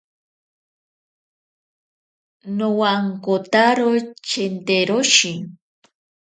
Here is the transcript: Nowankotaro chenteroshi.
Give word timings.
Nowankotaro 2.57 3.89
chenteroshi. 4.27 5.31